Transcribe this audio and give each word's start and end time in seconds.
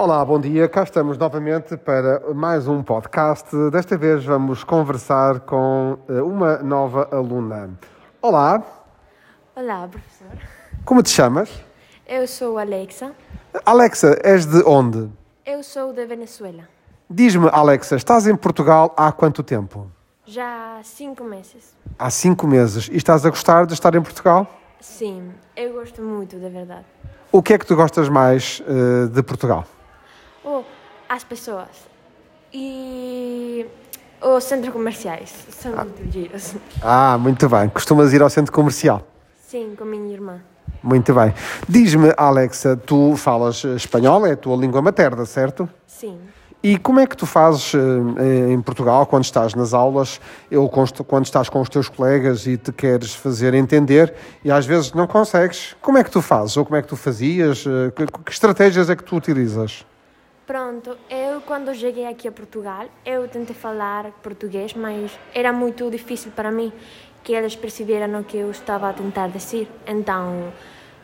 Olá, 0.00 0.24
bom 0.24 0.38
dia. 0.38 0.68
Cá 0.68 0.84
estamos 0.84 1.18
novamente 1.18 1.76
para 1.76 2.32
mais 2.32 2.68
um 2.68 2.84
podcast. 2.84 3.48
Desta 3.72 3.98
vez 3.98 4.24
vamos 4.24 4.62
conversar 4.62 5.40
com 5.40 5.98
eh, 6.08 6.22
uma 6.22 6.58
nova 6.58 7.08
aluna. 7.10 7.70
Olá, 8.22 8.62
Olá, 9.56 9.88
professor. 9.88 10.38
como 10.84 11.02
te 11.02 11.10
chamas? 11.10 11.50
Eu 12.06 12.28
sou 12.28 12.58
Alexa. 12.58 13.10
Alexa, 13.66 14.16
és 14.22 14.46
de 14.46 14.62
onde? 14.64 15.10
Eu 15.44 15.64
sou 15.64 15.92
da 15.92 16.06
Venezuela. 16.06 16.62
Diz-me, 17.10 17.48
Alexa, 17.50 17.96
estás 17.96 18.28
em 18.28 18.36
Portugal 18.36 18.94
há 18.96 19.10
quanto 19.10 19.42
tempo? 19.42 19.90
Já 20.24 20.78
há 20.78 20.82
cinco 20.84 21.24
meses. 21.24 21.74
Há 21.98 22.08
cinco 22.08 22.46
meses. 22.46 22.88
E 22.92 22.96
estás 22.96 23.26
a 23.26 23.30
gostar 23.30 23.66
de 23.66 23.74
estar 23.74 23.92
em 23.96 24.00
Portugal? 24.00 24.46
Sim, 24.80 25.32
eu 25.56 25.72
gosto 25.72 26.00
muito, 26.02 26.36
da 26.36 26.48
verdade. 26.48 26.86
O 27.32 27.42
que 27.42 27.54
é 27.54 27.58
que 27.58 27.66
tu 27.66 27.74
gostas 27.74 28.08
mais 28.08 28.62
eh, 28.64 29.08
de 29.08 29.24
Portugal? 29.24 29.66
As 31.08 31.24
pessoas. 31.24 31.68
E 32.52 33.66
os 34.20 34.44
centros 34.44 34.72
comerciais. 34.72 35.32
São 35.50 35.72
muito 35.74 36.10
giros. 36.12 36.54
Ah, 36.82 37.16
muito 37.18 37.48
bem. 37.48 37.68
Costumas 37.68 38.12
ir 38.12 38.22
ao 38.22 38.30
centro 38.30 38.52
comercial? 38.52 39.02
Sim, 39.46 39.74
com 39.76 39.84
minha 39.84 40.12
irmã. 40.12 40.40
Muito 40.82 41.14
bem. 41.14 41.32
Diz-me, 41.68 42.12
Alexa, 42.16 42.76
tu 42.76 43.16
falas 43.16 43.64
espanhol, 43.64 44.26
é 44.26 44.32
a 44.32 44.36
tua 44.36 44.56
língua 44.56 44.82
materna, 44.82 45.24
certo? 45.24 45.68
Sim. 45.86 46.18
E 46.62 46.76
como 46.76 46.98
é 47.00 47.06
que 47.06 47.16
tu 47.16 47.24
fazes 47.24 47.72
eh, 47.74 48.52
em 48.52 48.60
Portugal, 48.60 49.06
quando 49.06 49.24
estás 49.24 49.54
nas 49.54 49.72
aulas, 49.72 50.20
ou 50.52 50.68
quando 50.68 51.24
estás 51.24 51.48
com 51.48 51.60
os 51.60 51.68
teus 51.68 51.88
colegas 51.88 52.46
e 52.46 52.56
te 52.56 52.72
queres 52.72 53.14
fazer 53.14 53.54
entender 53.54 54.12
e 54.44 54.50
às 54.50 54.66
vezes 54.66 54.92
não 54.92 55.06
consegues? 55.06 55.76
Como 55.80 55.96
é 55.98 56.04
que 56.04 56.10
tu 56.10 56.20
fazes? 56.20 56.56
Ou 56.56 56.64
como 56.64 56.76
é 56.76 56.82
que 56.82 56.88
tu 56.88 56.96
fazias? 56.96 57.64
Eh, 57.66 57.90
Que, 57.92 58.06
que 58.24 58.30
estratégias 58.32 58.90
é 58.90 58.96
que 58.96 59.04
tu 59.04 59.16
utilizas? 59.16 59.86
Pronto, 60.48 60.96
eu 61.10 61.42
quando 61.42 61.74
cheguei 61.74 62.06
aqui 62.06 62.26
a 62.26 62.32
Portugal, 62.32 62.86
eu 63.04 63.28
tentei 63.28 63.54
falar 63.54 64.12
português, 64.22 64.72
mas 64.72 65.12
era 65.34 65.52
muito 65.52 65.90
difícil 65.90 66.32
para 66.34 66.50
mim 66.50 66.72
que 67.22 67.34
eles 67.34 67.54
perceberam 67.54 68.18
o 68.18 68.24
que 68.24 68.38
eu 68.38 68.50
estava 68.50 68.88
a 68.88 68.94
tentar 68.94 69.28
dizer. 69.28 69.68
Então, 69.86 70.50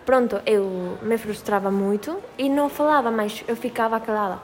pronto, 0.06 0.40
eu 0.46 0.96
me 1.02 1.18
frustrava 1.18 1.70
muito 1.70 2.16
e 2.38 2.48
não 2.48 2.70
falava, 2.70 3.10
mas 3.10 3.44
eu 3.46 3.54
ficava 3.54 4.00
calada. 4.00 4.40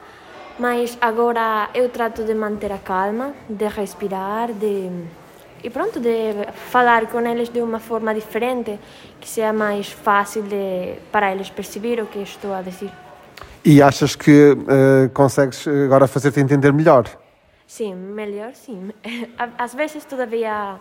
Mas 0.59 0.99
agora 1.01 1.71
eu 1.73 1.89
trato 1.89 2.23
de 2.23 2.35
manter 2.35 2.71
a 2.71 2.79
calma, 2.79 3.33
de 3.49 3.69
respirar, 3.69 4.53
de 4.53 4.91
e 5.65 5.71
pronto, 5.71 5.99
de 5.99 6.47
falar 6.71 7.07
com 7.07 7.21
eles 7.21 7.49
de 7.49 7.63
uma 7.63 7.81
forma 7.81 8.13
diferente, 8.13 8.79
que 9.19 9.27
seja 9.27 9.51
mais 9.51 9.91
fácil 9.91 10.43
de, 10.43 10.97
para 11.11 11.33
eles 11.33 11.49
perceber 11.49 12.03
o 12.03 12.07
que 12.07 12.19
estou 12.19 12.53
a 12.53 12.61
dizer. 12.61 13.10
E 13.65 13.83
achas 13.83 14.17
que 14.17 14.57
eh, 14.69 15.11
consegues 15.13 15.69
agora 15.69 16.07
fazer-te 16.07 16.41
entender 16.41 16.73
melhor? 16.73 17.05
Sim, 17.67 17.95
melhor 17.95 18.55
sim. 18.55 18.91
Às 19.59 19.75
vezes 19.75 20.05
todavia 20.05 20.81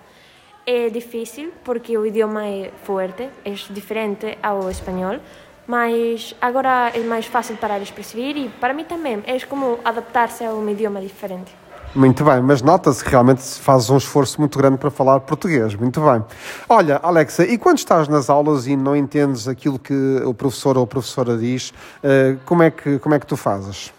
é 0.66 0.90
difícil 0.90 1.52
porque 1.64 1.98
o 1.98 2.06
idioma 2.06 2.46
é 2.46 2.72
forte, 2.84 3.30
é 3.44 3.54
diferente 3.70 4.38
ao 4.42 4.70
espanhol, 4.70 5.20
mas 5.68 6.36
agora 6.40 6.92
é 6.96 7.00
mais 7.00 7.26
fácil 7.26 7.58
para 7.58 7.76
eles 7.76 7.92
perceber 7.92 8.38
e 8.38 8.50
para 8.50 8.74
mim 8.74 8.86
também 8.86 9.22
é 9.26 9.40
como 9.42 9.80
adaptar-se 9.84 10.46
a 10.46 10.54
um 10.54 10.70
idioma 10.70 11.02
diferente. 11.02 11.52
Muito 11.96 12.24
bem, 12.24 12.40
mas 12.40 12.62
nota-se 12.62 13.04
que 13.04 13.10
realmente 13.10 13.42
fazes 13.42 13.90
um 13.90 13.98
esforço 13.98 14.40
muito 14.40 14.60
grande 14.60 14.78
para 14.78 14.92
falar 14.92 15.20
português. 15.22 15.74
Muito 15.74 16.00
bem. 16.00 16.24
Olha, 16.70 17.00
Alexa, 17.02 17.44
e 17.44 17.58
quando 17.58 17.80
estás 17.80 18.08
nas 18.08 18.30
aulas 18.30 18.68
e 18.68 18.76
não 18.76 18.96
entendes 18.96 19.48
aquilo 19.48 19.80
que 19.80 20.22
o 20.24 20.32
professor 20.32 20.78
ou 20.78 20.84
a 20.84 20.88
professora 20.88 21.36
diz, 21.36 21.74
eh, 22.04 22.38
como 22.46 22.62
é 22.62 22.70
que, 22.70 23.00
como 23.00 23.16
é 23.16 23.20
que 23.20 23.26
tu 23.26 23.36
fazes? 23.36 23.92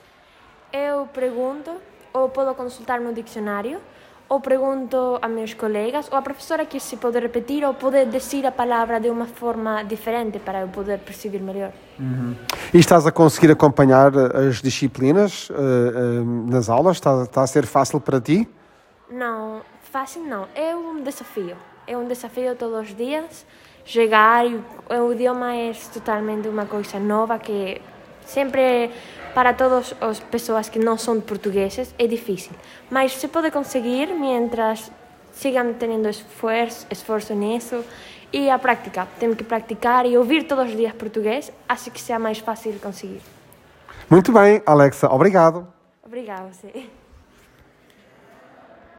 Eu 0.72 1.08
pergunto, 1.12 1.72
ou 2.12 2.28
posso 2.28 2.54
consultar 2.54 3.00
no 3.00 3.12
dicionário, 3.12 3.80
ou 4.30 4.40
pergunto 4.40 5.18
a 5.20 5.26
meus 5.26 5.54
colegas, 5.54 6.08
ou 6.08 6.16
a 6.16 6.22
professora 6.22 6.64
que 6.64 6.78
se 6.78 6.96
pode 6.96 7.18
repetir 7.18 7.64
ou 7.64 7.74
pode 7.74 8.04
dizer 8.06 8.46
a 8.46 8.52
palavra 8.52 9.00
de 9.00 9.10
uma 9.10 9.26
forma 9.26 9.82
diferente 9.82 10.38
para 10.38 10.60
eu 10.60 10.68
poder 10.68 11.00
perceber 11.00 11.40
melhor. 11.40 11.72
E 12.72 12.78
estás 12.78 13.04
a 13.08 13.10
conseguir 13.10 13.50
acompanhar 13.50 14.12
eh, 14.14 14.48
as 14.48 14.62
disciplinas 14.62 15.50
eh, 15.50 15.54
eh, 15.56 16.48
nas 16.48 16.68
aulas? 16.68 16.98
Está, 16.98 17.24
está 17.24 17.42
a 17.42 17.46
ser 17.48 17.66
fácil 17.66 18.00
para 18.00 18.20
ti? 18.20 18.48
Não, 19.10 19.62
fácil 19.90 20.22
não. 20.22 20.46
É 20.54 20.76
um 20.76 21.02
desafio. 21.02 21.56
É 21.84 21.96
um 21.96 22.06
desafio 22.06 22.54
todos 22.54 22.88
os 22.88 22.94
dias. 22.94 23.44
Chegar 23.84 24.46
e 24.46 24.62
o 24.94 25.12
idioma 25.12 25.56
é 25.56 25.72
totalmente 25.92 26.46
uma 26.46 26.66
coisa 26.66 27.00
nova 27.00 27.36
que 27.36 27.82
sempre 28.30 28.90
para 29.34 29.52
todas 29.54 29.94
as 30.00 30.18
pessoas 30.20 30.68
que 30.68 30.78
não 30.78 30.96
são 30.96 31.20
portugueses 31.20 31.94
é 31.98 32.06
difícil. 32.06 32.52
Mas 32.90 33.16
se 33.16 33.28
pode 33.28 33.50
conseguir 33.50 34.06
mientras 34.14 34.90
sigam 35.32 35.72
tendo 35.74 36.08
esforço, 36.08 36.86
esforço 36.90 37.34
nisso 37.34 37.84
e 38.32 38.50
a 38.50 38.58
prática. 38.58 39.06
Temos 39.18 39.36
que 39.36 39.44
praticar 39.44 40.06
e 40.06 40.16
ouvir 40.16 40.44
todos 40.44 40.70
os 40.70 40.76
dias 40.76 40.92
português, 40.92 41.52
acho 41.68 41.90
que 41.90 42.00
seja 42.00 42.18
mais 42.18 42.38
fácil 42.38 42.72
conseguir. 42.80 43.22
Muito 44.08 44.32
bem, 44.32 44.62
Alexa, 44.66 45.08
obrigado. 45.08 45.66
Obrigada 46.04 46.42
a 46.42 46.52
você. 46.52 46.99